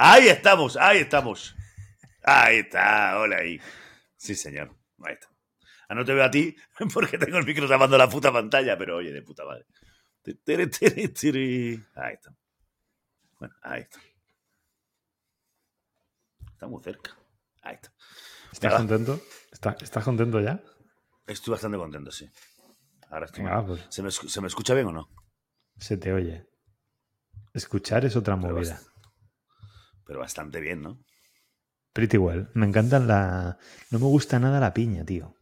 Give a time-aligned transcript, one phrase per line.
[0.00, 1.56] Ahí estamos, ahí estamos.
[2.22, 3.60] Ahí está, hola ahí.
[4.16, 4.72] Sí, señor.
[5.02, 5.28] Ahí está.
[5.88, 6.54] Ah, no te veo a ti
[6.94, 9.66] porque tengo el micro tapando la puta pantalla, pero oye, de puta madre.
[11.96, 12.32] Ahí está.
[13.40, 13.98] Bueno, ahí está.
[16.52, 17.16] Está muy cerca.
[17.62, 17.92] Ahí está.
[18.52, 19.20] ¿Estás contento?
[19.50, 20.62] ¿Estás contento ya?
[21.26, 22.30] Estoy bastante contento, sí.
[23.10, 23.42] Ahora estoy.
[23.42, 23.84] Venga, pues.
[23.88, 25.08] ¿Se, me, ¿Se me escucha bien o no?
[25.76, 26.46] Se te oye.
[27.52, 28.80] Escuchar es otra Pero movida.
[30.08, 31.04] Pero bastante bien, ¿no?
[31.92, 32.48] Pretty well.
[32.54, 33.58] Me encantan la.
[33.90, 35.36] No me gusta nada la piña, tío.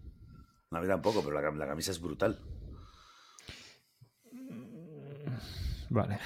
[0.73, 2.41] No, a mí tampoco, pero la, la camisa es brutal.
[5.89, 6.19] Vale.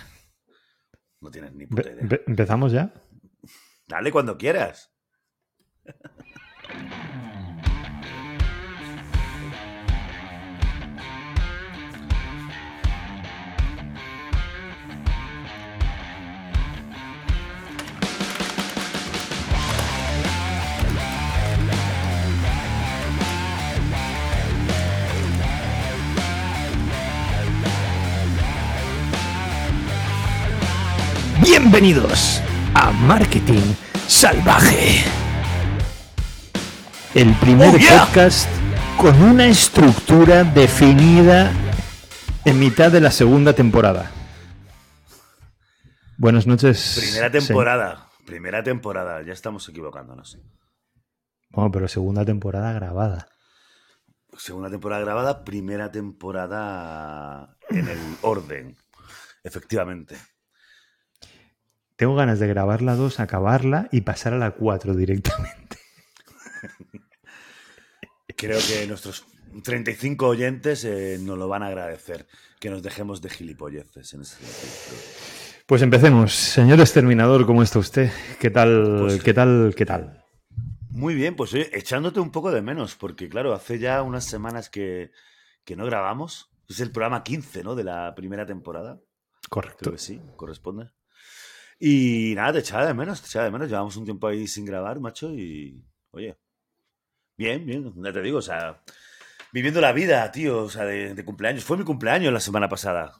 [1.20, 2.18] No tienes ni puta idea.
[2.26, 2.94] ¿Empezamos ya?
[3.86, 4.90] Dale cuando quieras.
[31.80, 32.42] Bienvenidos
[32.74, 33.72] a Marketing
[34.06, 35.02] Salvaje.
[37.14, 38.04] El primer Oh, yeah.
[38.04, 38.46] podcast
[38.98, 41.50] con una estructura definida
[42.44, 44.10] en mitad de la segunda temporada.
[46.18, 46.98] Buenas noches.
[47.00, 48.08] Primera temporada.
[48.26, 49.22] Primera temporada.
[49.22, 50.38] Ya estamos equivocándonos.
[51.48, 53.26] Bueno, pero segunda temporada grabada.
[54.36, 58.76] Segunda temporada grabada, primera temporada en el orden.
[59.42, 60.18] Efectivamente.
[62.00, 65.76] Tengo ganas de grabar la 2, acabarla y pasar a la 4 directamente.
[68.34, 69.26] Creo que nuestros
[69.62, 72.26] 35 oyentes eh, nos lo van a agradecer.
[72.58, 75.62] Que nos dejemos de gilipolleces en ese sentido.
[75.66, 76.32] Pues empecemos.
[76.34, 78.10] Señor exterminador, ¿cómo está usted?
[78.38, 79.00] ¿Qué tal?
[79.00, 79.74] Pues- ¿Qué tal?
[79.76, 80.24] ¿Qué tal?
[80.88, 84.70] Muy bien, pues oye, echándote un poco de menos, porque claro, hace ya unas semanas
[84.70, 85.10] que,
[85.66, 86.50] que no grabamos.
[86.66, 87.74] Es el programa 15, ¿no?
[87.74, 88.94] De la primera temporada.
[88.94, 89.92] Creo Correcto.
[89.92, 90.92] que sí, corresponde.
[91.82, 93.68] Y nada, te echaba de menos, te echaba de menos.
[93.68, 96.36] Llevamos un tiempo ahí sin grabar, macho, y oye,
[97.38, 98.82] bien, bien, ya te digo, o sea,
[99.52, 101.64] viviendo la vida, tío, o sea, de, de cumpleaños.
[101.64, 103.14] Fue mi cumpleaños la semana pasada.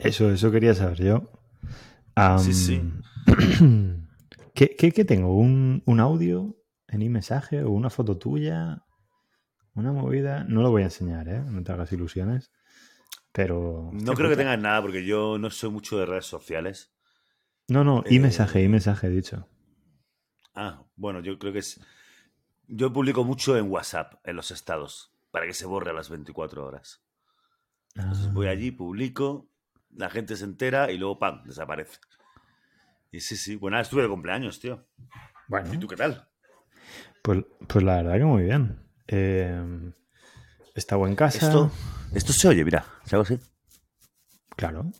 [0.00, 1.30] Eso, eso quería saber yo.
[2.40, 2.82] Sí, sí.
[4.54, 5.36] ¿Qué, qué- qué tengo?
[5.36, 6.56] ¿Un, un audio
[6.88, 8.82] en iMessage o una foto tuya?
[9.74, 10.44] ¿Una movida?
[10.44, 11.40] No lo voy a enseñar, ¿eh?
[11.46, 12.50] No te hagas ilusiones.
[13.32, 13.90] Pero.
[13.92, 16.92] No creo que tengas nada, porque yo no soy mucho de redes sociales.
[17.68, 19.48] No, no, Eh, iMessage, iMessage, he dicho.
[20.54, 21.80] Ah, bueno, yo creo que es...
[22.68, 26.64] Yo publico mucho en WhatsApp, en los estados, para que se borre a las 24
[26.66, 27.02] horas.
[27.94, 29.48] Entonces Ah, voy allí, publico,
[29.94, 31.98] la gente se entera y luego, ¡pam!, desaparece.
[33.12, 34.86] Y sí, sí, bueno, estuve de cumpleaños, tío.
[35.48, 36.28] Bueno, ¿Y tú qué tal?
[37.22, 38.78] pues, pues la verdad que muy bien.
[39.06, 39.92] Eh,
[40.74, 41.46] estaba en casa.
[41.46, 41.70] Esto,
[42.14, 43.38] esto se oye, mira, se hago así.
[44.56, 44.90] Claro.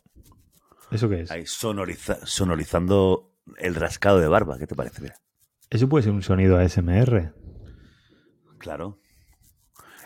[0.91, 1.31] ¿Eso qué es?
[1.31, 5.03] Ahí, sonoriza- sonorizando el rascado de barba, ¿qué te parece?
[5.03, 5.17] Mira,
[5.71, 7.33] Eso puede ser un sonido ASMR.
[8.59, 9.01] claro.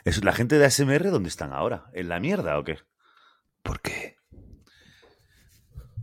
[0.05, 1.91] Es, ¿La gente de ASMR dónde están ahora?
[1.93, 2.79] ¿En la mierda o qué?
[3.63, 4.17] ¿Por qué?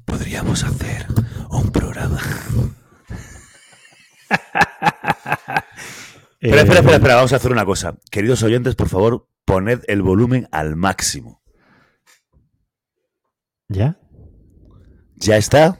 [0.05, 1.07] Podríamos hacer
[1.49, 2.19] un programa.
[6.39, 7.97] Espera, espera, espera, espera, vamos a hacer una cosa.
[8.11, 11.41] Queridos oyentes, por favor, poned el volumen al máximo.
[13.67, 13.99] ¿Ya?
[15.19, 15.79] ¿Ya está?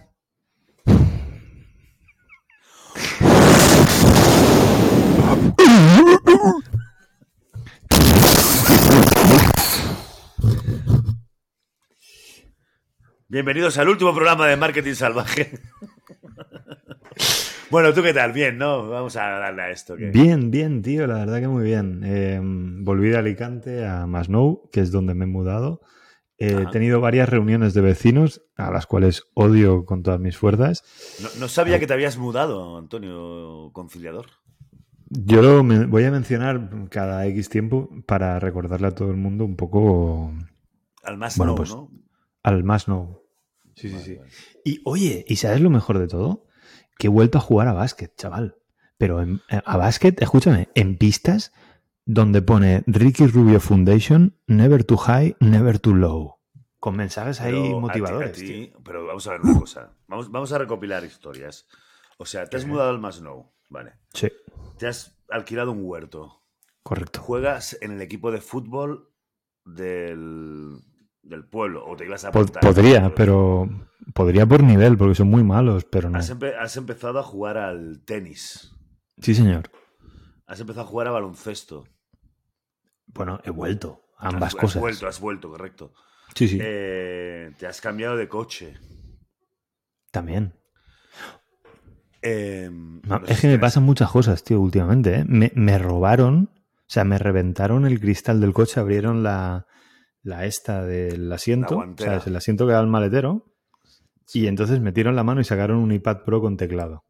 [13.30, 15.60] Bienvenidos al último programa de Marketing Salvaje.
[17.70, 18.32] bueno, ¿tú qué tal?
[18.32, 18.90] Bien, ¿no?
[18.90, 19.96] Vamos a darle a esto.
[19.96, 22.02] Bien, bien, tío, la verdad que muy bien.
[22.04, 25.82] Eh, volví de Alicante a Masnou, que es donde me he mudado.
[26.40, 26.72] Eh, he Ajá.
[26.72, 30.84] tenido varias reuniones de vecinos, a las cuales odio con todas mis fuerzas.
[31.22, 34.28] No, no sabía que te habías mudado, Antonio Conciliador.
[35.10, 39.46] Yo lo me- voy a mencionar cada X tiempo para recordarle a todo el mundo
[39.46, 40.34] un poco
[41.04, 41.90] Al más Bueno, no, pues, ¿no?
[42.44, 42.58] al.
[43.76, 44.16] Sí, Vale, sí, sí.
[44.18, 44.32] vale.
[44.66, 46.46] Y oye, ¿y sabes lo mejor de todo?
[46.98, 48.58] Que he vuelto a jugar a básquet, chaval.
[48.98, 51.54] Pero en- eh, a básquet, escúchame, en pistas
[52.08, 56.38] donde pone Ricky Rubio Foundation, never too high, never too low.
[56.80, 58.32] Con mensajes ahí Pero a ti- motivadores.
[58.32, 59.92] a ti- pero vamos a ver una cosa.
[60.08, 61.68] Vamos, vamos a recopilar historias.
[62.18, 63.94] O sea, te has mudado al Masnou, vale.
[64.14, 64.30] Sí,
[64.78, 66.44] Te has alquilado un huerto.
[66.84, 67.20] correcto.
[67.22, 69.10] Juegas en el equipo de fútbol
[69.66, 70.80] del,
[71.24, 72.62] del pueblo o te ibas a apuntar.
[72.62, 73.68] podría, pero
[74.14, 76.18] podría por nivel, porque son muy malos, pero no.
[76.18, 78.72] Has, empe- has empezado a jugar al tenis.
[79.22, 79.70] Sí, señor.
[80.46, 81.84] Has empezado a jugar a baloncesto.
[83.08, 84.82] Bueno, he vuelto Has- ambas has, cosas.
[84.82, 85.94] vuelto, has vuelto, correcto.
[86.36, 86.60] Sí, sí.
[86.62, 88.78] Eh, te has cambiado de coche.
[90.12, 90.54] También.
[92.22, 95.20] Eh, No, no sé es que me pasan muchas cosas, tío, últimamente.
[95.20, 95.26] ¿eh?
[95.28, 99.66] Me, me robaron, o sea, me reventaron el cristal del coche, abrieron la,
[100.24, 102.12] la esta del asiento, guantera.
[102.14, 102.28] ¿sabes?
[102.28, 103.54] El asiento que da al maletero.
[104.34, 107.06] Y entonces metieron la mano y sacaron un iPad Pro con teclado.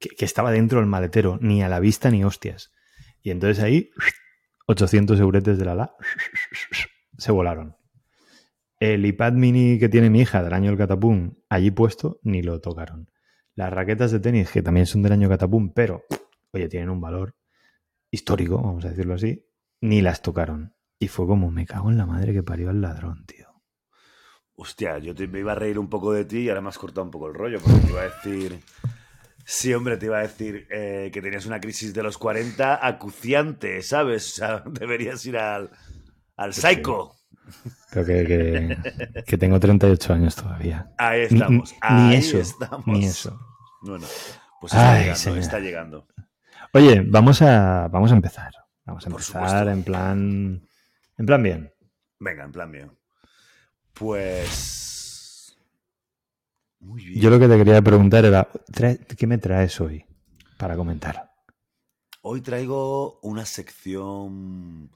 [0.00, 2.70] Que, que estaba dentro del maletero, ni a la vista ni hostias.
[3.22, 3.90] Y entonces ahí,
[4.66, 5.96] 800 euretes de la la,
[7.18, 7.76] se volaron.
[8.78, 12.60] El iPad mini que tiene mi hija del año del catapum, allí puesto, ni lo
[12.60, 13.10] tocaron.
[13.54, 16.04] Las raquetas de tenis, que también son del año catapum, pero,
[16.52, 17.36] oye, tienen un valor
[18.10, 19.46] histórico, vamos a decirlo así,
[19.80, 20.74] ni las tocaron.
[20.98, 23.48] Y fue como, me cago en la madre que parió al ladrón, tío.
[24.56, 26.78] Hostia, yo te, me iba a reír un poco de ti y ahora me has
[26.78, 28.60] cortado un poco el rollo, porque te iba a decir...
[29.46, 33.82] Sí, hombre, te iba a decir eh, que tenías una crisis de los 40 acuciante,
[33.82, 34.32] ¿sabes?
[34.32, 35.70] O sea, deberías ir al,
[36.36, 37.12] al psycho.
[37.90, 40.90] Creo que, que, que tengo 38 años todavía.
[40.96, 41.72] Ahí estamos.
[41.72, 42.86] Ni, ahí eso, estamos.
[42.86, 43.38] ni eso.
[43.82, 44.06] Bueno,
[44.60, 46.06] pues está Ay, llegando, está llegando.
[46.72, 48.50] Oye, vamos a, vamos a empezar.
[48.86, 49.70] Vamos a Por empezar supuesto.
[49.70, 50.68] en plan.
[51.18, 51.72] En plan bien.
[52.18, 52.96] Venga, en plan mío.
[53.92, 54.93] Pues.
[56.84, 57.20] Muy bien.
[57.20, 58.48] Yo lo que te quería preguntar era,
[59.16, 60.04] ¿qué me traes hoy
[60.58, 61.32] para comentar?
[62.22, 64.90] Hoy traigo una sección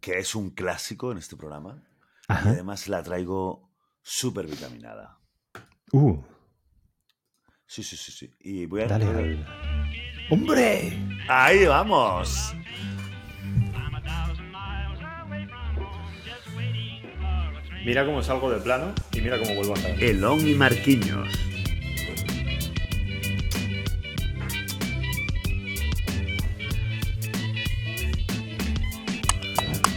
[0.00, 1.82] que es un clásico en este programa.
[2.28, 3.70] Y además la traigo
[4.02, 5.18] súper vitaminada.
[5.92, 6.18] Uh,
[7.68, 8.30] Sí, sí, sí, sí.
[8.40, 8.86] Y voy a.
[8.86, 9.46] dale al...
[10.30, 10.98] ¡Hombre!
[11.28, 12.54] Ahí vamos.
[17.84, 20.02] Mira cómo salgo de plano y mira cómo vuelvo a entrar.
[20.02, 21.28] Elón y Marquiños.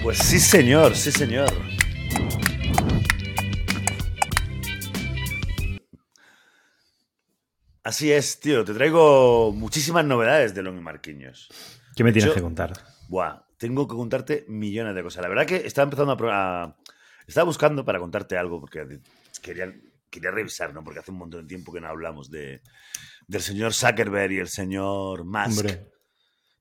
[0.04, 1.50] Pues sí, señor, sí, señor.
[7.84, 8.64] Así es, tío.
[8.64, 11.50] Te traigo muchísimas novedades de Elón y Marquiños.
[11.96, 12.74] ¿Qué me tienes Yo- que contar?
[13.10, 15.24] Buah, tengo que contarte millones de cosas.
[15.24, 16.76] La verdad que estaba empezando a, a-
[17.32, 19.00] Estaba buscando para contarte algo, porque
[19.42, 19.74] quería,
[20.10, 20.84] quería revisar, ¿no?
[20.84, 22.62] Porque hace un montón de tiempo que no hablamos de,
[23.26, 25.60] del señor Zuckerberg y el señor Musk.
[25.60, 25.88] Hombre,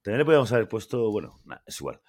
[0.03, 2.01] También le podíamos haber puesto, bueno, nada, es igual.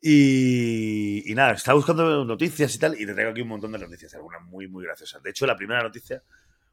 [0.00, 3.78] Y, y nada, estaba buscando noticias y tal, y te traigo aquí un montón de
[3.78, 5.22] noticias, algunas muy, muy graciosas.
[5.22, 6.24] De hecho, la primera noticia,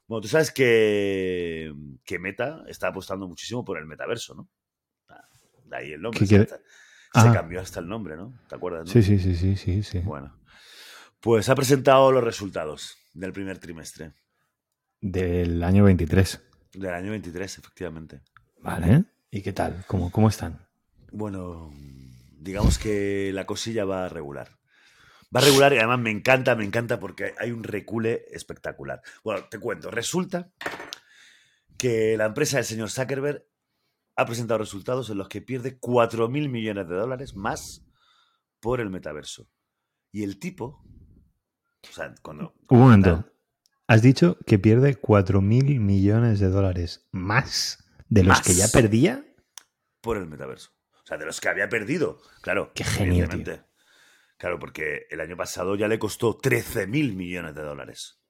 [0.08, 1.72] bueno, tú sabes que,
[2.04, 4.50] que Meta está apostando muchísimo por el metaverso, ¿no?
[5.10, 5.28] Ah,
[5.66, 6.20] De ahí el nombre.
[6.22, 6.60] ¿Qué se, se
[7.14, 7.32] Ah.
[7.34, 8.34] cambió hasta el nombre, ¿no?
[8.48, 8.86] ¿Te acuerdas?
[8.88, 8.92] no?
[8.92, 10.00] sí, sí, sí, sí, sí, sí.
[10.00, 10.36] Bueno,
[11.22, 14.14] pues ha presentado los resultados del primer trimestre
[15.02, 16.42] Del año 23.
[16.74, 18.22] del año 23, efectivamente.
[18.62, 19.06] Vale.
[19.32, 19.84] ¿Y qué tal?
[19.88, 20.68] ¿Cómo, cómo están?
[21.12, 21.72] Bueno,
[22.38, 24.58] digamos que la cosilla va a regular.
[25.36, 29.02] Va a regular y además me encanta, me encanta porque hay un recule espectacular.
[29.24, 30.52] Bueno, te cuento, resulta
[31.78, 33.46] que la empresa del señor Zuckerberg
[34.16, 37.86] ha presentado resultados en los que pierde 4.000 millones de dólares más
[38.60, 39.48] por el metaverso.
[40.12, 40.84] Y el tipo,
[41.88, 42.54] o sea, cuando...
[42.70, 43.26] Un momento.
[43.88, 48.46] Has dicho que pierde 4.000 millones de dólares más de los Más.
[48.46, 49.26] que ya perdía.
[50.02, 50.72] por el metaverso.
[51.04, 52.22] O sea, de los que había perdido.
[52.42, 53.64] Claro, Qué genio, evidentemente.
[54.38, 58.22] Claro, porque el año pasado ya le costó 13.000 millones de dólares.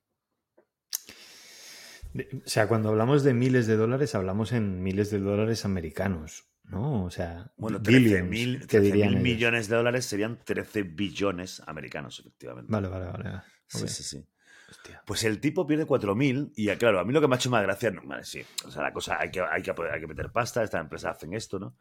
[2.16, 7.06] O sea, cuando hablamos de miles de dólares, hablamos en miles de dólares americanos, ¿no?
[7.06, 9.24] O sea, Bueno, billions, 13.000 que 13.000 dirían ellos.
[9.24, 12.72] millones de dólares serían 13 billones americanos, efectivamente.
[12.72, 13.42] Vale, vale, vale.
[13.68, 14.26] Sí, sí, sí.
[14.70, 15.02] Hostia.
[15.06, 17.64] Pues el tipo pierde 4.000 y, claro, a mí lo que me ha hecho más
[17.64, 20.32] gracia, no, vale, sí, o sea, la cosa, hay que, hay que, hay que meter
[20.32, 21.76] pasta, estas empresas hacen esto, ¿no?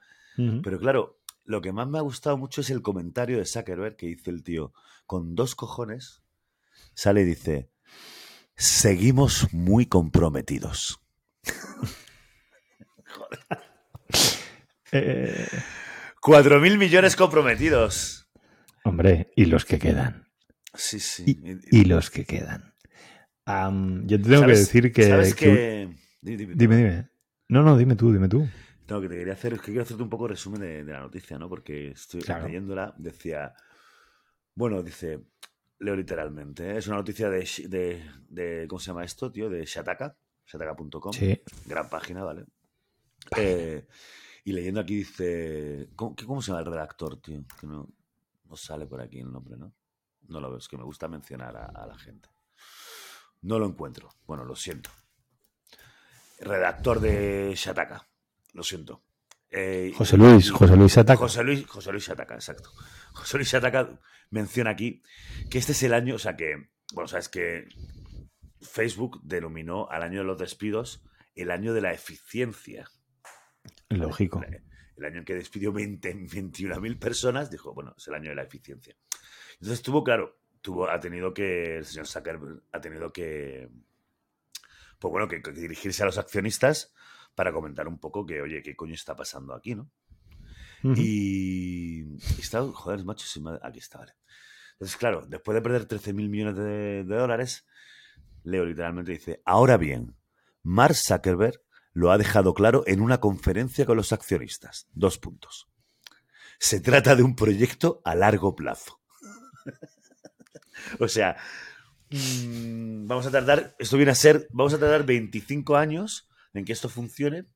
[0.63, 4.07] Pero claro, lo que más me ha gustado mucho es el comentario de Zuckerberg que
[4.07, 4.73] dice el tío,
[5.05, 6.23] con dos cojones,
[6.95, 7.71] sale y dice,
[8.57, 11.01] seguimos muy comprometidos.
[13.31, 13.57] Eh,
[16.21, 18.29] Cuatro mil millones comprometidos.
[18.85, 20.29] hombre, y los que quedan.
[20.75, 21.25] Sí, sí.
[21.71, 22.75] Y, y los que quedan.
[23.47, 25.03] Yo te tengo que ¿Sabes- decir que.
[25.05, 26.37] ¿Sabes que- que...
[26.57, 27.09] Dime, dime.
[27.49, 28.47] No, no, dime tú, dime tú.
[28.89, 31.01] No, que te quería hacer, es que quiero hacerte un poco resumen de, de la
[31.01, 31.49] noticia, ¿no?
[31.49, 32.47] Porque estoy Claro.
[32.47, 33.53] leyéndola, decía,
[34.55, 35.21] bueno, dice,
[35.79, 36.79] leo literalmente, ¿eh?
[36.79, 39.49] es una noticia de, de, de- ¿cómo se llama esto, tío?
[39.51, 40.17] De Shataka,
[40.47, 41.41] shataka.com, Sí.
[41.67, 42.45] gran página, ¿vale?
[43.37, 43.87] Eh,
[44.49, 47.45] y leyendo aquí dice, ¿cómo, qué- cómo se llama el redactor, tío?
[47.61, 47.89] Que no,
[48.45, 49.75] no sale por aquí el nombre, ¿no?
[50.29, 52.29] No lo veo, es que me gusta mencionar a, a la gente.
[53.43, 54.09] No lo encuentro.
[54.27, 54.91] Bueno, lo siento.
[56.41, 58.09] Redactor de Shataka.
[58.53, 59.03] Lo siento.
[59.51, 61.19] Eh, José Luis, José Luis Ataca.
[61.19, 62.71] José Luis, José Luis Shataka, exacto.
[63.15, 63.99] José Luis Shataka
[64.31, 65.03] menciona aquí
[65.51, 67.67] que este es el año, o sea que, bueno, sabes que
[68.61, 71.03] Facebook denominó al año de los despidos
[71.35, 72.89] el año de la eficiencia.
[73.91, 74.43] Lógico.
[74.97, 78.43] El año en que despidió 20 21.000 personas, dijo, bueno, es el año de la
[78.43, 78.97] eficiencia.
[79.55, 83.69] Entonces tuvo, claro, tuvo, ha tenido que, el señor Zuckerberg ha tenido que,
[84.99, 86.93] pues bueno, que, que dirigirse a los accionistas
[87.35, 89.91] para comentar un poco que, oye, ¿qué coño está pasando aquí, no?
[90.97, 94.13] Y, y está, joder, macho, si me- aquí está, vale.
[94.73, 97.67] Entonces, claro, después de perder 13 mil millones de, de dólares,
[98.45, 100.15] Leo literalmente dice, ahora bien,
[100.63, 101.61] Mark Zuckerberg
[101.99, 104.87] lo ha dejado claro en una conferencia con los accionistas.
[104.93, 105.67] Dos puntos.
[106.61, 109.01] Se trata de un proyecto a largo plazo.
[111.01, 111.37] o sea,
[112.11, 116.73] mm, vamos a tardar, esto viene a ser, vamos a tardar 25 años en que
[116.73, 117.47] esto funcione,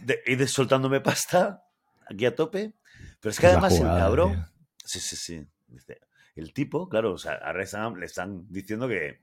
[0.00, 1.64] de, ir soltándome pasta
[2.08, 2.72] aquí a tope,
[3.20, 4.48] pero es que además el cabrón, tío.
[4.86, 5.46] sí, sí, sí,
[6.34, 9.20] el tipo, claro, o sea, ahora están- le están diciendo que,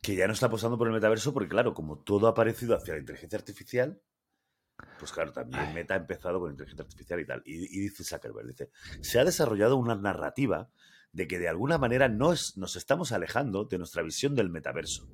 [0.00, 2.94] que ya no está apostando por el metaverso porque, claro, como todo ha aparecido hacia
[2.94, 4.00] la inteligencia artificial,
[4.98, 5.74] pues claro, también.
[5.74, 7.42] Meta ha empezado con inteligencia artificial y tal.
[7.44, 8.70] Y, y dice Zuckerberg, dice,
[9.02, 10.70] se ha desarrollado una narrativa
[11.12, 15.08] de que de alguna manera nos, nos estamos alejando de nuestra visión del metaverso.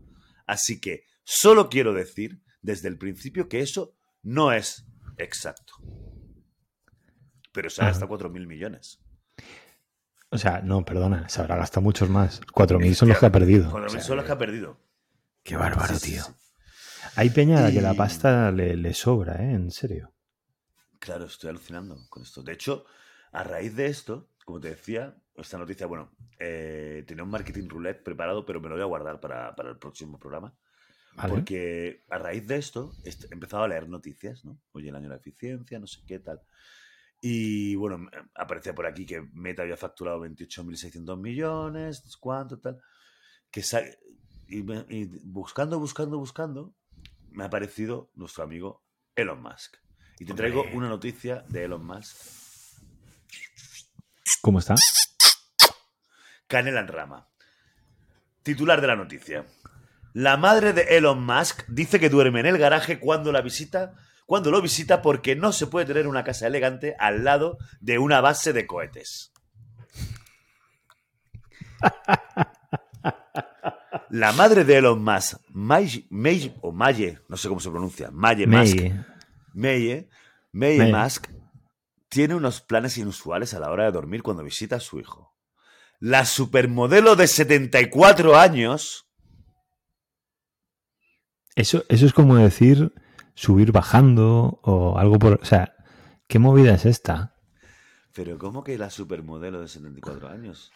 [0.46, 5.74] Así que solo quiero decir desde el principio que eso no es exacto.
[7.52, 9.00] Pero se ha gastado 4.000 millones.
[10.30, 12.40] O sea, no, perdona, se habrá gastado muchos más.
[12.52, 13.70] 4.000 son los que ha perdido.
[13.70, 14.76] 4.000 O sea, son los que ha perdido.
[15.42, 16.24] Qué bárbaro, Sí, tío.
[16.24, 16.32] sí.
[17.14, 19.52] Hay peña a que la pasta le, le sobra, ¿eh?
[19.52, 20.12] En serio.
[20.98, 22.42] Claro, estoy alucinando con esto.
[22.42, 22.84] De hecho,
[23.32, 28.02] a raíz de esto, como te decía, esta noticia, bueno, eh, tenía un marketing roulette
[28.02, 30.54] preparado, pero me lo voy a guardar para, para el próximo programa.
[31.14, 31.32] ¿Vale?
[31.32, 34.60] Porque a raíz de esto est- he empezado a leer noticias, ¿no?
[34.72, 36.42] Oye, el año de la eficiencia, no sé qué tal.
[37.28, 42.78] Y bueno, aparecía por aquí que Meta había facturado 28.600 millones, cuánto, tal.
[43.50, 43.64] Que
[44.46, 46.76] y, me- y buscando, buscando, buscando,
[47.32, 48.84] me ha aparecido nuestro amigo
[49.16, 49.74] Elon Musk.
[50.20, 50.76] Y te traigo Hombre.
[50.76, 52.16] una noticia de Elon Musk.
[54.40, 54.76] ¿Cómo está?
[56.46, 57.28] Canela en rama.
[58.44, 59.46] Titular de la noticia.
[60.12, 63.94] La madre de Elon Musk dice que duerme en el garaje cuando la visita,
[64.26, 68.20] cuando lo visita porque no se puede tener una casa elegante al lado de una
[68.20, 69.32] base de cohetes.
[74.10, 78.46] La madre de Elon Musk, May, May- o Maye, no sé cómo se pronuncia, Maye
[78.46, 79.04] Musk, May.
[79.52, 80.08] Meye,
[80.52, 80.92] Meye Meye.
[80.92, 81.26] Musk
[82.08, 85.34] tiene unos planes inusuales a la hora de dormir cuando visita a su hijo.
[85.98, 89.08] La supermodelo de 74 años.
[91.56, 92.92] Eso, eso es como decir
[93.36, 95.34] subir bajando o algo por...
[95.40, 95.76] O sea,
[96.26, 97.36] ¿qué movida es esta?
[98.12, 100.72] Pero ¿cómo que la supermodelo de 74 años?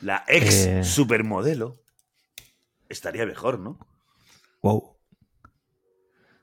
[0.00, 0.84] La ex Eh.
[0.84, 1.82] supermodelo.
[2.88, 3.78] Estaría mejor, ¿no?
[4.62, 4.96] Wow.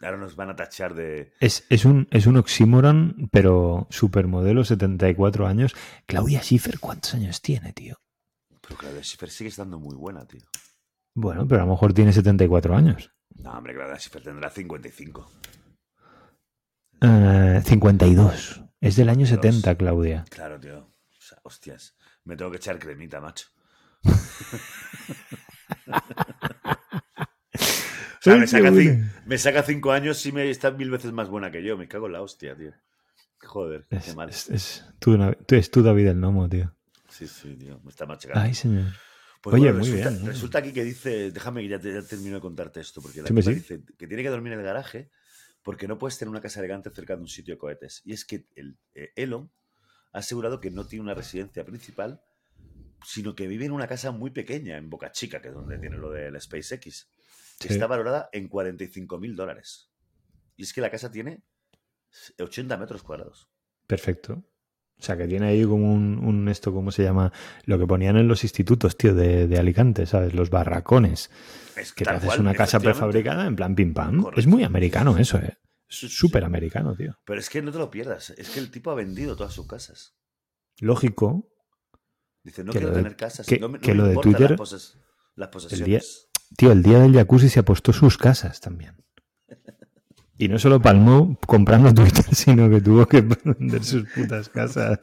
[0.02, 1.34] Ahora nos van a tachar de...
[1.40, 5.76] Es, es un, es un oxímoron, pero supermodelo, 74 años.
[6.06, 7.96] Claudia Schiffer, ¿cuántos años tiene, tío?
[8.62, 10.44] Pero Claudia Schiffer sigue estando muy buena, tío.
[11.16, 13.12] Bueno, pero a lo mejor tiene 74 años.
[13.40, 15.32] No, hombre, Schiffer tendrá 55.
[17.02, 18.62] Eh, 52.
[18.82, 19.56] Es del año 52.
[19.56, 20.26] 70, Claudia.
[20.30, 20.80] Claro, tío.
[20.80, 21.96] O sea, hostias.
[22.24, 23.48] Me tengo que echar cremita, macho.
[28.20, 28.72] O sea, me qué saca,
[29.26, 31.78] me cinco años y me está mil veces más buena que yo.
[31.78, 32.74] Me cago en la hostia, tío.
[33.40, 34.30] Joder, qué Es, mal.
[34.30, 34.50] es,
[35.00, 35.14] tú-
[35.56, 36.76] es tú, David el Nomo, tío.
[37.08, 37.80] Sí, sí, tío.
[37.84, 38.42] Me está machacando.
[38.42, 38.88] Ay, señor.
[39.42, 42.02] Pues Oye, bueno, muy resulta, bien, resulta aquí que dice, déjame que ya, te, ya
[42.02, 45.12] termino de contarte esto, porque la Sí, dice que tiene que dormir en el garaje
[45.64, 48.02] porque no puedes tener una casa elegante cerca de un sitio de cohetes.
[48.06, 49.52] Y es que el, eh, Elon
[50.14, 52.22] ha asegurado que no tiene una residencia principal,
[53.06, 55.98] sino que vive en una casa muy pequeña, en Boca Chica, que es donde tiene
[55.98, 56.80] lo del SpaceX,
[57.60, 57.74] que Sí.
[57.74, 59.92] está valorada en 45 mil dólares.
[60.56, 61.44] Y es que la casa tiene
[62.40, 63.50] 80 metros cuadrados.
[63.86, 64.44] Perfecto.
[65.00, 67.32] O sea, que tiene ahí como un, un esto, ¿cómo se llama?
[67.66, 70.34] Lo que ponían en los institutos, tío, de, de Alicante, ¿sabes?
[70.34, 71.30] Los barracones.
[71.76, 74.22] Es Que te haces cual, una casa prefabricada en plan pim pam.
[74.24, 74.40] Correcto.
[74.40, 75.58] Es muy americano eso, ¿eh?
[75.88, 77.16] Súper americano, tío.
[77.26, 78.32] Pero es que no te lo pierdas.
[78.32, 80.16] Es que el tipo ha vendido todas sus casas.
[80.80, 81.48] Lógico.
[82.44, 83.46] Dice, no Que quiero lo de- tener casas.
[83.46, 84.98] que- no me, no que me lo de Twitter- las, poses-
[85.36, 86.28] las posesiones.
[86.58, 88.96] Tío, el día del jacuzzi se apostó sus casas también.
[90.38, 95.00] Y no solo palmó comprando Twitter, sino que tuvo que vender sus putas casas.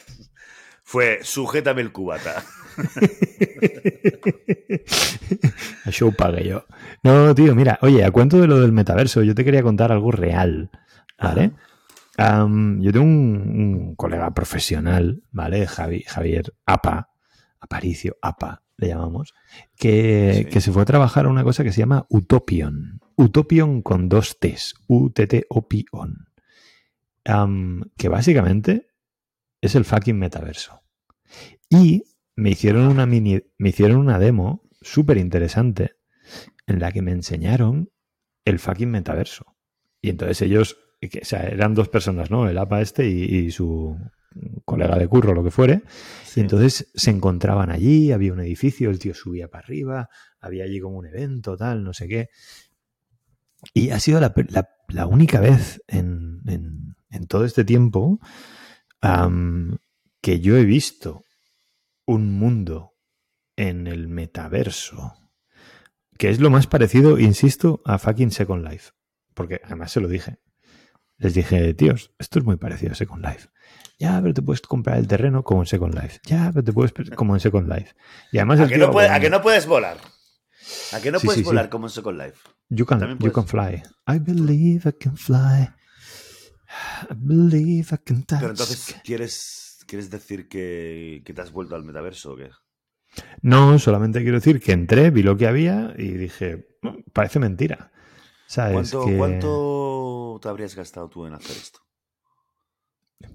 [0.84, 2.44] fue sujétame el cubata.
[5.86, 6.64] Això ho pague yo.
[7.02, 10.10] No, tío, mira, oye, a cuento de lo del metaverso, yo te quería contar algo
[10.12, 10.70] real,
[11.20, 11.52] ¿vale?
[12.18, 13.42] Yo tengo un,
[13.88, 15.66] un colega profesional, ¿vale?
[15.66, 17.10] Javi- Javier Apa,
[17.60, 19.34] Aparicio Apa, le llamamos,
[19.76, 20.44] que, Sí.
[20.46, 23.00] que se fue a trabajar a una cosa que se llama Utopion.
[23.16, 26.14] Utopion con dos T's, U-T-T-O-P-I-O-N.
[27.96, 28.88] Que básicamente
[29.60, 30.82] es el fucking metaverso.
[31.68, 32.04] Y
[32.36, 35.96] me hicieron una mini, me hicieron una demo súper interesante
[36.66, 37.90] en la que me enseñaron
[38.44, 39.56] el fucking metaverso.
[40.00, 42.48] Y entonces ellos, que, o sea, eran dos personas, ¿no?
[42.48, 43.96] El APA este y, y su
[44.64, 45.82] colega de curro, lo que fuere.
[46.24, 46.40] Sí.
[46.40, 50.08] Y entonces se encontraban allí, había un edificio, el tío subía para arriba,
[50.40, 52.28] había allí como un evento, tal, no sé qué.
[53.72, 58.18] Y ha sido la, la- la única vez en, en- en todo este tiempo
[59.00, 59.78] am,
[60.20, 61.22] que yo he visto
[62.06, 62.92] un mundo
[63.56, 65.14] en el metaverso
[66.18, 68.92] que es lo más parecido, insisto, a fucking Second Life.
[69.34, 70.38] Porque además se lo dije.
[71.18, 73.48] Les dije, tíos, esto es muy parecido a Second Life.
[73.98, 76.20] Ya, pero te puedes comprar el terreno como en Second Life.
[76.24, 77.94] Ya, pero te puedes como en Second Life.
[78.30, 79.96] Y además ¿A que, tío no puede- a que no puedes volar?
[80.92, 81.48] ¿A que no Sí, puedes sí, sí.
[81.48, 82.38] volar como en Second Life?
[82.70, 83.82] You can, you can fly.
[84.06, 85.68] I believe I can fly.
[87.10, 88.40] I believe I can touch.
[88.40, 92.50] Pero entonces, ¿quieres, quieres decir que, que te has vuelto al metaverso o qué?
[93.42, 97.92] No, solamente quiero decir que entré, vi lo que había y dije, "Mm, parece mentira.
[98.46, 98.92] ¿Sabes?
[98.92, 99.18] ¿Cuánto, que...
[99.18, 101.80] ¿Cuánto te habrías gastado tú en hacer esto?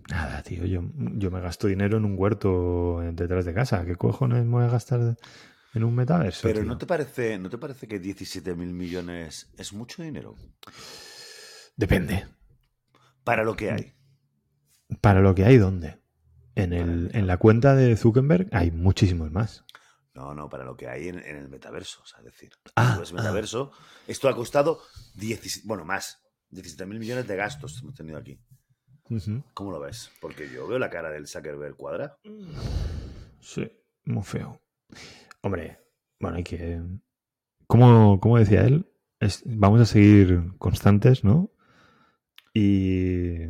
[0.10, 0.82] Nada, tío, yo,
[1.16, 3.86] yo me gasto dinero en un huerto detrás de casa.
[3.86, 5.18] ¿Qué cojones me voy a gastar
[5.74, 6.42] en un metaverso?
[6.44, 6.68] Pero tío?
[6.68, 10.36] ¿no te parece, ¿no te parece que 17 mil millones es mucho dinero?
[11.76, 12.28] Depende.
[13.24, 13.94] Para lo que hay.
[15.02, 16.00] ¿Para lo que hay dónde?
[16.56, 19.64] En, el, en la cuenta de Zuckerberg hay muchísimos más.
[20.14, 22.02] No, no, para lo que hay en, en el metaverso.
[22.02, 23.72] O sea, es decir, Ah, pues metaverso.
[24.08, 24.82] Esto ha costado
[25.16, 26.22] 17, bueno, más.
[26.50, 28.42] 17 mil millones de gastos hemos tenido aquí.
[29.54, 30.12] ¿Cómo lo ves?
[30.20, 32.18] Porque yo veo la cara del Zuckerberg cuadra.
[33.40, 33.72] Sí,
[34.06, 34.60] muy feo.
[35.42, 35.80] Hombre,
[36.20, 36.82] bueno, hay que...
[37.68, 38.88] Como, como decía él,
[39.20, 41.52] es- vamos a seguir constantes, ¿no?
[42.54, 43.44] Y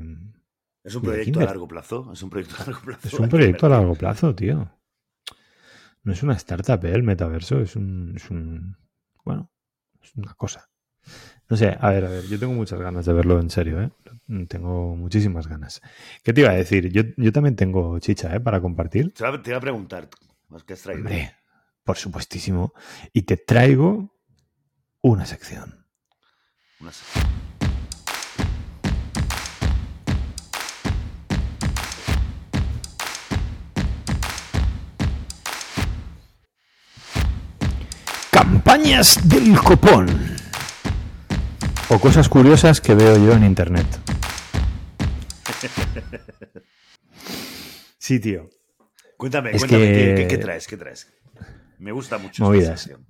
[0.84, 2.12] Es un proyecto a largo plazo.
[2.14, 3.08] Es un proyecto a largo plazo.
[3.08, 4.72] es un proyecto a largo plazo, tío.
[6.04, 6.92] No es una startup, ¿eh?
[6.94, 8.78] El metaverso es un, es un...
[9.24, 9.52] Bueno,
[10.02, 10.70] es una cosa.
[11.50, 13.92] No sé, a ver, a ver, yo tengo muchas ganas de verlo en serio, ¿eh?
[14.48, 15.82] Tengo muchísimas ganas.
[16.24, 16.92] ¿Qué te iba a decir?
[16.92, 18.40] Yo, yo también tengo chicha, ¿eh?
[18.40, 19.14] Para compartir.
[19.14, 20.10] Te iba a- te iba a preguntar,
[20.66, 21.02] ¿qué has traído?
[21.06, 21.34] Hombre,
[21.90, 22.72] por supuestísimo.
[23.14, 24.16] Y te traigo
[25.02, 25.88] una sección.
[26.80, 26.92] Una
[38.32, 40.08] Campañas del copón.
[41.90, 43.88] O cosas curiosas que veo yo en internet.
[48.02, 48.50] Sí, tío.
[49.18, 50.66] Cuéntame, Es cuéntame, que- ¿qué, qué- qué traes?
[50.66, 51.14] ¿Qué traes?
[51.80, 52.82] Me gusta mucho esta Movidas.
[52.82, 53.06] sección.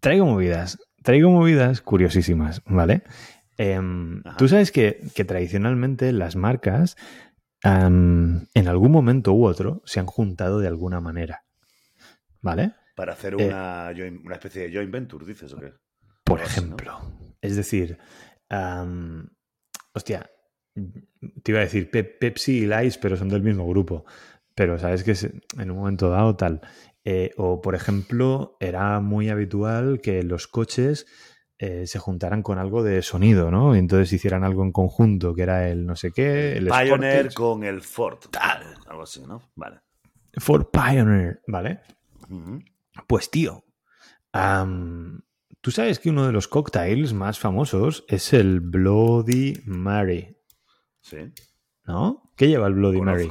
[0.00, 0.78] Traigo movidas.
[1.02, 3.02] Traigo movidas curiosísimas, ¿vale?
[3.58, 4.22] Em.
[4.38, 6.96] Tú sabes que, que tradicionalmente las marcas
[7.62, 11.44] en algún momento u otro se han juntado de alguna manera.
[12.40, 12.74] ¿Vale?
[12.94, 13.46] Para hacer Eh.
[13.48, 13.90] una,
[14.34, 15.72] especie de joint venture, dices, ¿o qué?
[16.24, 16.66] Por Algo así, ¿no?
[16.66, 17.00] ejemplo.
[17.40, 17.98] Es decir,
[19.92, 20.30] hostia,
[21.42, 24.04] te iba a decir Pe- Pepsi y Lice, pero son del mismo grupo.
[24.54, 25.12] Pero sabes que
[25.60, 26.60] en un momento dado tal.
[27.08, 31.06] Eh, o, por ejemplo, era muy habitual que los coches
[31.56, 33.76] eh, se juntaran con algo de sonido, ¿no?
[33.76, 37.34] Y entonces hicieran algo en conjunto, que era el no sé qué, el Pioneer Sportage.
[37.34, 38.18] con el Ford.
[38.88, 39.40] Algo así, ¿no?
[39.54, 39.82] Vale.
[40.36, 41.80] Ford Pioneer, ¿vale?
[43.06, 43.64] Pues tío,
[45.60, 50.36] tú sabes que uno de los cocktails más famosos es el Bloody Mary,
[51.00, 51.18] Sí.
[51.84, 52.32] ¿no?
[52.36, 53.30] ¿Qué lleva el Bloody Mary?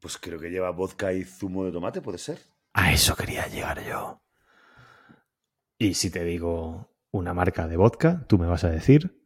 [0.00, 2.38] Pues creo que lleva vodka y zumo de tomate, ¿puede ser?
[2.74, 4.20] A eso quería llegar yo.
[5.78, 9.20] Y si te digo una marca de vodka, tú me vas a decir.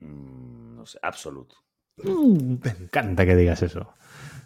[0.00, 1.54] Mm, no sé, Absolute.
[1.96, 3.94] "Mm, me encanta que digas eso.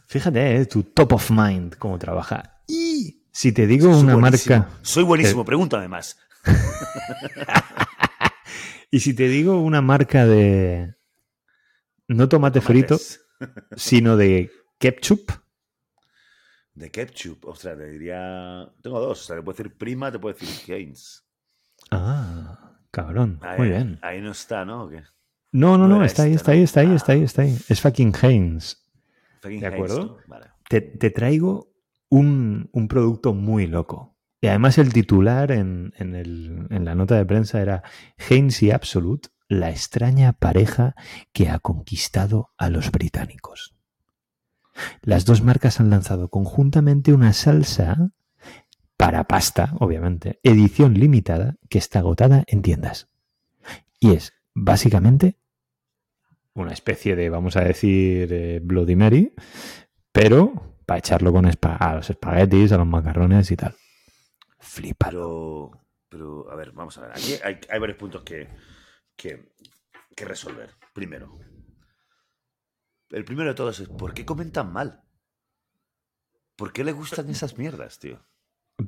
[0.07, 0.67] Fíjate, ¿eh?
[0.67, 2.63] tu top of mind, cómo trabaja.
[2.69, 4.57] Y si te digo Soy una buenísimo.
[4.59, 4.79] marca.
[4.83, 6.17] Soy buenísimo, pregúntame más.
[8.91, 10.95] Y si te digo una marca de.
[12.09, 12.97] No tomate frito,
[13.77, 15.29] sino de ketchup.
[16.77, 17.45] De ketchup.
[17.47, 18.69] Ostras, te diría.
[18.83, 19.23] Tengo dos.
[19.23, 21.23] O sea, te puedo decir prima, te puedo decir Heinz.
[21.91, 23.39] Ah, cabrón.
[23.43, 23.99] Ahí, Muy bien.
[24.03, 24.85] Ahí no está, ¿no?
[24.85, 25.03] ¿O qué?
[25.53, 26.95] No, no, no no, está ahí, está ahí, está ahí, Ah.
[26.95, 27.57] está ahí, está ahí.
[27.69, 28.77] Es fucking Heinz.
[29.41, 30.19] Fucking ¿De acuerdo?
[30.27, 30.47] Vale.
[30.69, 31.73] te, te traigo
[32.09, 34.17] un, un producto muy loco.
[34.41, 37.83] Y además el titular en, en, el- en la nota de prensa era
[38.19, 40.95] Heinz y Absolute, la extraña pareja
[41.33, 43.76] que ha conquistado a los británicos.
[45.03, 48.11] Las dos marcas han lanzado conjuntamente una salsa
[48.97, 53.09] para pasta, obviamente, edición limitada que está agotada en tiendas.
[54.01, 55.39] Y es básicamente
[56.55, 59.35] una especie de, vamos a decir, eh, Bloody Mary,
[60.13, 63.75] pero para echarlo con a los espaguetis, a los macarrones y tal.
[64.59, 65.71] Flipalo.
[66.09, 67.11] Pero, pero, a ver, vamos a ver.
[67.11, 68.49] Aquí hay, hay varios puntos que,
[69.15, 69.53] que,
[70.15, 70.71] que resolver.
[70.95, 71.39] Primero,
[73.11, 75.03] el primero de todos es: ¿por qué comentan mal?
[76.57, 78.25] ¿Por qué le gustan esas mierdas, tío?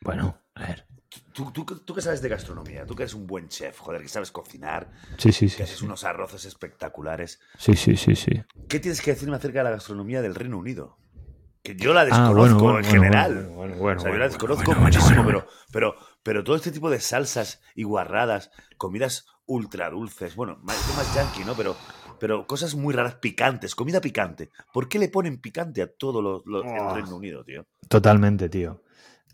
[0.00, 0.86] Bueno, a ver.
[1.32, 4.08] Tú, tú, tú que sabes de gastronomía, tú que eres un buen chef, joder, que
[4.08, 5.62] sabes cocinar, Sí, sí, que sí.
[5.64, 7.40] haces Sí, unos arroces espectaculares.
[7.58, 8.14] sí, sí, sí.
[8.14, 8.42] sí.
[8.68, 10.98] ¿Qué tienes que decirme acerca de la gastronomía del Reino Unido?
[11.64, 13.34] Que yo la Ah, desconozco bueno, bueno, en bueno, general.
[13.34, 16.90] bueno, bueno, bueno, o sea, yo la desconozco muchísimo, pero, pero, pero todo este tipo
[16.90, 21.54] de salsas y guarradas, comidas ultra dulces, bueno, más, más yankee, ¿no?
[21.56, 21.74] Pero,
[22.18, 24.50] pero cosas muy raras, picantes, comida picante.
[24.72, 26.94] ¿Por qué le ponen picante a todo lo, lo- el Oh.
[26.94, 27.66] Reino Unido, tío?
[27.88, 28.82] Totalmente, tío.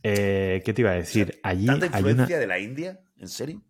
[0.03, 1.41] Eh, ¿Qué te iba a decir?
[1.43, 2.11] Allí ¿Tanta hay una.
[2.11, 3.01] influencia de la India?
[3.19, 3.63] ¿En serio?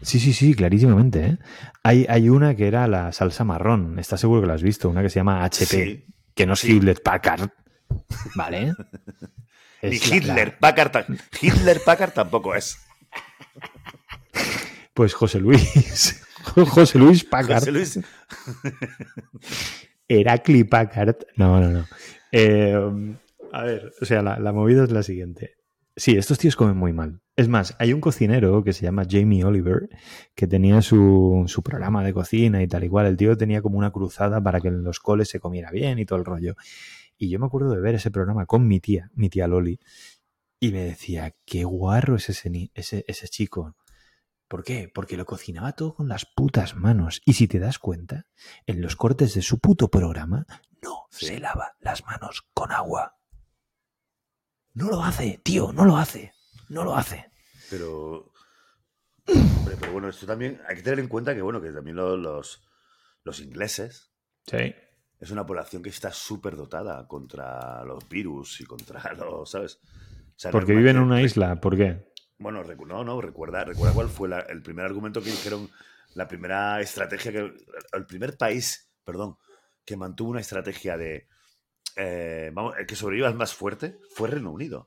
[0.00, 1.24] Sí, sí, sí, clarísimamente.
[1.24, 1.38] ¿eh?
[1.84, 3.98] Hay, hay una que era la salsa marrón.
[3.98, 4.88] ¿Estás seguro que la has visto?
[4.88, 6.06] Una que se llama HP, Sí.
[6.34, 6.72] que no es Sí.
[6.72, 7.50] Hewlett Packard.
[8.34, 8.72] ¿Vale?
[9.82, 11.06] Ni Hitler, la- Packard,
[11.40, 12.78] Hitler Packard tampoco es.
[14.94, 16.22] pues José Luis.
[16.54, 17.60] José Luis Packard.
[17.60, 18.00] José Luis.
[20.08, 21.16] Heracli Packard.
[21.36, 21.86] No, no, no.
[22.32, 22.74] Eh,
[23.52, 25.56] a ver, o sea, la, la movida es la siguiente.
[25.94, 27.20] Sí, estos tíos comen muy mal.
[27.36, 29.88] Es más, hay un cocinero que se llama Jamie Oliver
[30.34, 33.06] que tenía su, su programa de cocina y tal y cual.
[33.06, 36.06] El tío tenía como una cruzada para que en los coles se comiera bien y
[36.06, 36.56] todo el rollo.
[37.18, 39.78] Y yo me acuerdo de ver ese programa con mi tía, mi tía Loli,
[40.60, 43.76] y me decía, qué guarro es ese, ese, ese chico.
[44.52, 44.90] ¿Por qué?
[44.94, 47.22] Porque lo cocinaba todo con las putas manos.
[47.24, 48.26] Y si te das cuenta,
[48.66, 50.44] en los cortes de su puto programa,
[50.82, 51.24] no Sí.
[51.24, 53.16] se lava las manos con agua.
[54.74, 56.34] No lo hace, tío, no lo hace.
[56.68, 57.30] No lo hace.
[57.70, 58.30] Pero.
[59.26, 62.18] Hombre, pero bueno, esto también hay que tener en cuenta que, bueno, que también lo-
[62.18, 62.62] los,
[63.24, 64.12] los ingleses
[64.46, 64.74] Sí.
[65.18, 69.78] es una población que está súper dotada contra los virus y contra los, ¿sabes?
[69.82, 72.11] O sea, Porque viven en una isla, ¿por qué?
[72.42, 75.70] Bueno, no, no, recuerda, recuerda cuál fue la- el primer argumento que dijeron,
[76.14, 77.52] la primera estrategia que.
[77.92, 79.36] El primer país, perdón,
[79.84, 81.28] que mantuvo una estrategia de.
[81.96, 84.86] eh, vamos, el que sobreviva el más fuerte fue Reino Unido.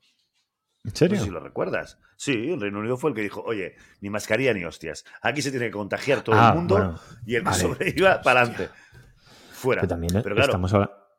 [0.83, 1.17] ¿En No serio?
[1.17, 1.97] sé si lo recuerdas.
[2.17, 5.03] Sí, el Reino Unido fue el que dijo, oye, ni mascarilla ni hostias.
[5.21, 7.59] Aquí se tiene que contagiar todo Ah, el mundo bueno, y el que vale.
[7.61, 8.69] sobreviva para adelante.
[9.51, 9.81] Fuera.
[9.81, 10.71] Pero también Pero claro, estamos,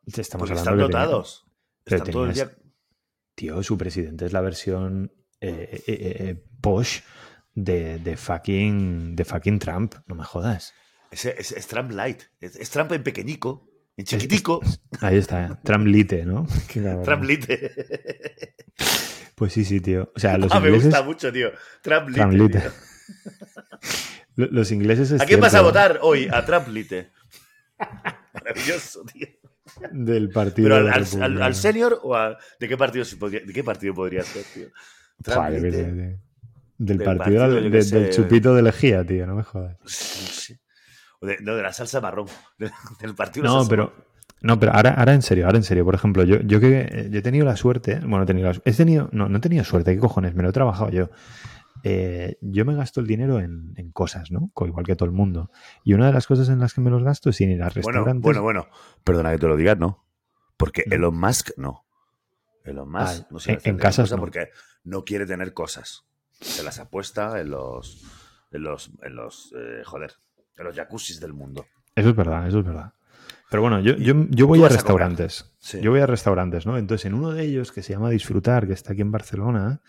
[0.06, 1.44] estamos hablando están dotados.
[1.84, 2.58] Están todo el tenías- día...
[3.34, 5.12] Tío, su presidente es la versión
[5.48, 7.00] eh, eh, eh, eh, posh
[7.54, 9.94] de, de fucking, de fucking Trump.
[10.06, 10.74] No me jodas.
[11.10, 12.22] Es, es- es Trump light.
[12.40, 14.60] Es, es Trump en pequeñico, en chiquitico.
[15.00, 16.46] Ahí está, Trump Lite, ¿no?
[17.04, 17.74] Trump lite.
[19.34, 20.12] Pues sí, sí, tío.
[20.14, 20.88] O sea, los Ah, me ingleses.
[20.90, 21.50] gusta mucho, tío.
[21.82, 22.20] Trump lite.
[22.20, 22.60] Trump lite.
[22.60, 22.70] tío.
[24.36, 25.10] Los ingleses.
[25.12, 26.28] es ¿A quién vas a votar hoy?
[26.30, 27.10] A Trump lite.
[28.34, 29.26] Maravilloso, tío.
[29.92, 30.68] Del partido.
[30.68, 31.36] Pero al, de al, Republicano.
[31.36, 34.68] al- al senior o a, de qué partido podría, de qué partido podría ser, tío.
[35.24, 35.60] Joder.
[35.62, 36.18] Del,
[36.78, 39.76] Del partido, partido, del- chupito de lejía, tío, no me jodas.
[39.86, 40.54] Sí.
[41.20, 42.26] O de, no, de la salsa marrón.
[42.58, 44.06] de- del partido de la No, salsa pero.
[44.42, 45.84] No, pero ahora, ahora en serio, ahora en serio.
[45.84, 48.60] Por ejemplo, yo, yo que eh, yo he tenido la suerte, bueno, he tenido la-
[48.64, 50.34] he tenido, no, no he tenido suerte, ¿qué cojones?
[50.34, 51.08] Me lo he trabajado yo.
[51.82, 54.50] Eh, yo me gasto el dinero en, en cosas, ¿no?
[54.60, 55.50] Igual que todo el mundo.
[55.84, 57.66] Y una de las cosas en las que me los gasto es en ir a
[57.68, 58.22] Bueno, restaurantes.
[58.22, 58.66] bueno, bueno.
[59.04, 60.04] Perdona que te lo digas, no.
[60.58, 60.84] Porque.
[60.90, 61.86] Elon Musk no.
[62.64, 64.18] Elon Musk Ah, no se en- en casas no.
[64.18, 64.48] porque
[64.86, 66.06] no quiere tener cosas.
[66.40, 68.02] Se las apuesta en los.
[68.50, 68.90] En los.
[69.02, 69.52] En los.
[69.56, 70.12] eh, joder.
[70.56, 71.66] En los jacuzzis del mundo.
[71.94, 72.94] Eso es verdad, eso es verdad.
[73.50, 75.54] Pero bueno, yo, yo, yo voy a restaurantes.
[75.58, 75.80] Sí.
[75.80, 76.78] Yo voy a restaurantes, ¿no?
[76.78, 79.82] Entonces, en uno de ellos, que se llama Disfrutar, que está aquí en Barcelona,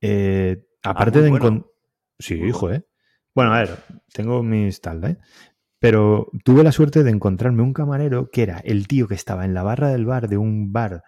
[0.00, 1.66] eh, aparte Ah, muy de bueno.
[2.18, 2.84] Sí, Muy hijo, ¿eh?
[3.34, 3.78] Bueno, a ver,
[4.12, 5.18] tengo mis tal, ¿eh?
[5.78, 9.54] Pero tuve la suerte de encontrarme un camarero que era el tío que estaba en
[9.54, 11.02] la barra del bar de un bar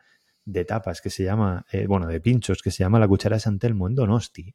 [0.45, 3.41] de tapas que se llama, eh, bueno, de pinchos, que se llama La Cuchara de
[3.41, 4.55] San Telmo en Donosti,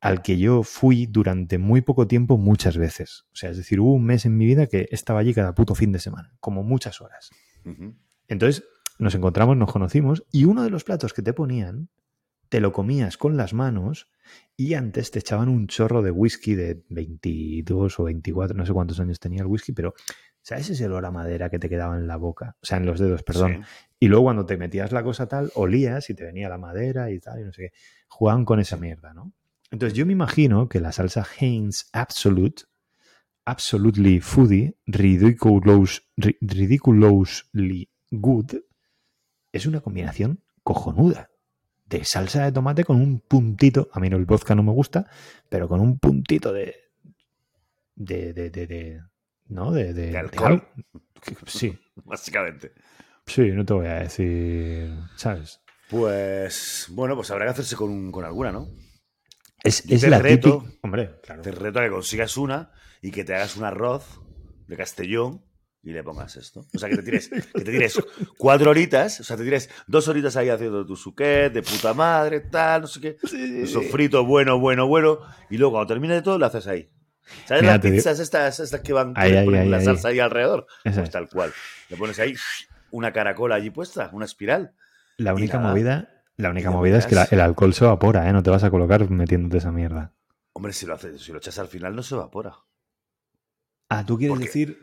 [0.00, 3.24] al que yo fui durante muy poco tiempo muchas veces.
[3.32, 5.74] O sea, es decir, hubo un mes en mi vida que estaba allí cada puto
[5.74, 7.30] fin de semana, como muchas horas.
[8.28, 8.64] Entonces
[8.98, 11.90] nos encontramos, nos conocimos y uno de los platos que te ponían,
[12.48, 14.08] te lo comías con las manos
[14.56, 19.00] y antes te echaban un chorro de whisky de 22 o 24, no sé cuántos
[19.00, 19.94] años tenía el whisky, pero
[20.48, 22.54] ¿Sabes ese olor a madera que te quedaba en la boca?
[22.62, 23.64] O sea, en los dedos, perdón.
[23.64, 23.70] Sí.
[23.98, 27.18] Y luego cuando te metías la cosa tal, olías y te venía la madera y
[27.18, 27.78] tal, y no sé qué.
[28.06, 29.32] Jugaban con esa mierda, ¿no?
[29.72, 32.62] Entonces yo me imagino que la salsa Heinz Absolute,
[33.44, 38.52] Absolutely Foodie, ridiculous, ri- Ridiculously Good,
[39.50, 41.28] es una combinación cojonuda.
[41.86, 45.08] De salsa de tomate con un puntito, a mí no el vodka no me gusta,
[45.48, 46.72] pero con un puntito de,
[47.96, 49.00] de, de, de-
[49.48, 49.72] ¿no?
[49.72, 50.62] De, de, de alcohol.
[51.46, 52.72] Sí, Básicamente.
[53.26, 55.60] Sí, no te voy a decir, ¿sabes?
[55.88, 58.68] Pues bueno, pues habrá que hacerse con, un- con alguna, ¿no?
[59.64, 60.78] Es, es te la reto- típica...
[60.82, 61.42] Hombre, claro.
[61.42, 62.70] Te reto a que consigas una
[63.02, 64.20] y que te hagas un arroz
[64.68, 65.42] de Castellón
[65.82, 66.66] y le pongas esto.
[66.74, 67.98] O sea, que te tires, que te tires
[68.38, 72.40] cuatro horitas, o sea, te tires dos horitas ahí haciendo tu suquet de puta madre,
[72.40, 73.16] tal, no sé qué.
[73.60, 75.20] Un sofrito bueno, bueno, bueno.
[75.50, 76.88] Y luego cuando termine de todo, lo haces ahí.
[77.46, 80.20] ¿Sabes Mira, las pizzas estas, estas que van Ahí, que ahí, ahí, la salsa ahí
[80.20, 80.66] alrededor?
[80.82, 81.10] Pues es.
[81.10, 81.52] tal cual.
[81.88, 82.34] Le pones ahí
[82.90, 84.74] una caracola allí puesta, una espiral.
[85.16, 88.32] La única movida, la única movida es que la- el alcohol se evapora, ¿eh?
[88.32, 90.12] No te vas a colocar metiéndote esa mierda.
[90.52, 92.54] Hombre, si lo haces, si lo echas al final no se evapora.
[93.88, 94.78] Ah, tú quieres decir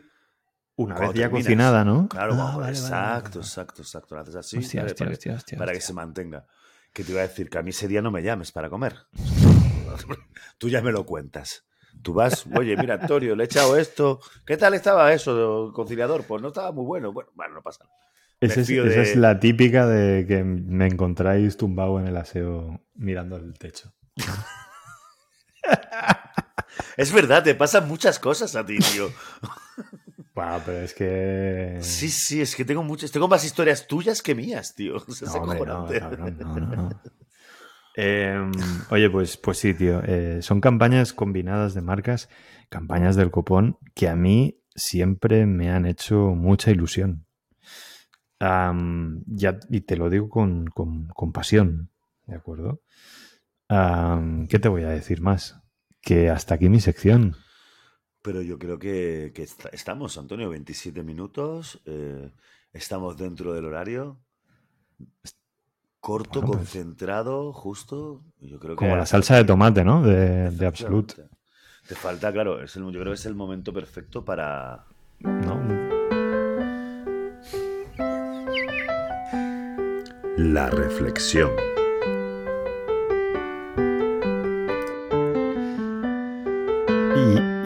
[0.76, 2.08] una cuando vez ya terminas- cocinada, ¿no?
[2.08, 3.46] Claro, Ah, vamos, vale, exacto, vale.
[3.46, 4.14] exacto, exacto.
[4.14, 6.46] Lo haces así Hostia, hostia, para, que, hostia, hostia, para que se mantenga.
[6.92, 8.94] Que te iba a decir que a mí ese día no me llames para comer.
[10.58, 11.64] Tú ya me lo cuentas.
[12.04, 14.20] Tú vas, oye, mira, Antonio, le he echado esto.
[14.46, 16.24] ¿Qué tal estaba eso, conciliador?
[16.24, 17.12] Pues no estaba muy bueno.
[17.12, 17.96] Bueno, bueno, no pasa nada.
[18.40, 23.54] Esa es, esa la típica de que me encontráis tumbado en el aseo mirando el
[23.58, 23.92] techo.
[26.96, 29.08] Es verdad, te pasan muchas cosas a ti, tío.
[30.34, 31.78] Pero es que...
[31.80, 34.96] Sí, sí, es que tengo muchas, tengo más historias tuyas que mías, tío.
[35.08, 36.90] O sea, No, hombre, no, no, no, no.
[37.96, 38.50] Em,
[38.90, 40.02] oye, pues, pues sí, tío.
[40.04, 42.28] eh, son campañas combinadas de marcas,
[42.68, 47.26] campañas del copón, que a mí siempre me han hecho mucha ilusión.
[49.26, 51.90] Ya, y te lo digo con, con- con pasión,
[52.26, 52.80] ¿de acuerdo?
[54.48, 55.60] ¿Qué te voy a decir más?
[56.02, 57.36] Que hasta aquí mi sección.
[58.22, 61.80] Pero yo creo que, que est- estamos, Antonio, 27 minutos.
[61.86, 62.32] eh,
[62.72, 64.20] estamos dentro del horario.
[66.04, 68.20] Corto, Bueno, pues- concentrado, justo.
[68.38, 70.02] y Yo creo que Como la salsa de tomate, ¿no?
[70.02, 71.14] De, de Absolut.
[71.88, 74.84] Te falta, claro, es el- yo creo que es el momento perfecto para.
[75.20, 75.58] ¿no?
[80.36, 81.50] La reflexión.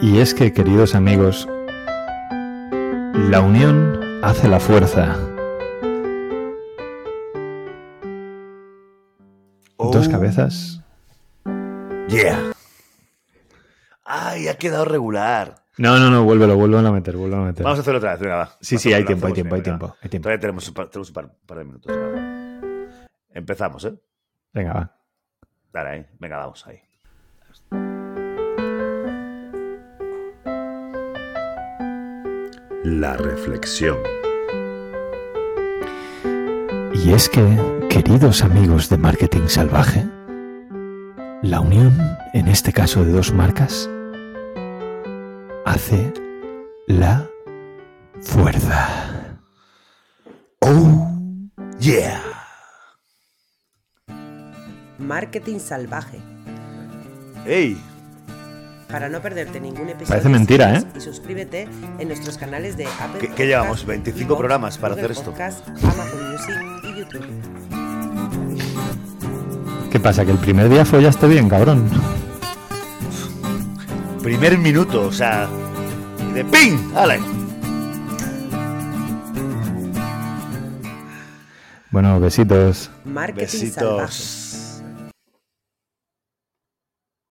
[0.01, 1.47] Y, y es que, queridos amigos,
[3.29, 5.17] la unión hace la fuerza.
[10.29, 10.81] Cabezas.
[12.07, 12.51] Yeah.
[14.03, 15.63] Ay, ha quedado regular.
[15.77, 17.63] No, no, no, vuélvelo, vuélvelo a meter, vuélvelo a meter.
[17.63, 18.45] Vamos a hacerlo otra vez, venga, va.
[18.59, 20.23] Sí, Vamos sí, a hay lo tiempo, hay tiempo, hay tiempo, hay tiempo.
[20.23, 21.95] Todavía tenemos un par, tenemos un par, par de minutos.
[21.95, 22.61] venga.
[23.31, 23.93] Empezamos, ¿eh?
[24.53, 24.95] Venga, va.
[25.71, 26.05] Dale ahí.
[26.19, 26.79] Venga, vamos ahí.
[32.83, 33.97] La reflexión.
[36.93, 40.05] Y es que, queridos amigos de Marketing Salvaje,
[41.41, 41.93] la unión,
[42.33, 43.89] en este caso de dos marcas,
[45.65, 46.13] hace
[46.87, 47.27] la
[48.21, 49.37] fuerza.
[50.61, 51.11] Oh,
[51.79, 52.21] yeah.
[54.97, 56.19] Marketing salvaje.
[57.45, 57.81] ¡Ey!
[58.89, 60.07] Para no perderte ningún episodio.
[60.09, 60.83] Parece mentira, ¿eh?
[60.95, 61.67] Y suscríbete
[61.99, 63.85] en nuestros canales de Apple ¿Qué- qué llevamos?
[63.85, 65.31] 25 Evox, programas para Google hacer esto.
[65.31, 67.78] Podcast, Amazon Music y YouTube.
[69.99, 70.23] ¿Qué pasa?
[70.23, 71.89] ¿Que el primer día follaste bien, cabrón?
[74.23, 75.49] Primer minuto, o sea.
[76.29, 76.77] y De ¡ping!
[76.95, 77.19] ¡Ale!
[81.91, 82.89] Bueno, besitos.
[83.03, 83.73] Marketing Besitos.
[83.73, 84.38] salvaje.